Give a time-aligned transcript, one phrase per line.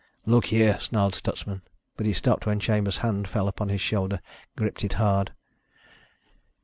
[0.25, 1.61] "Look here," snarled Stutsman,
[1.95, 4.19] but he stopped when Chambers' hand fell upon his shoulder,
[4.57, 5.31] gripped it hard.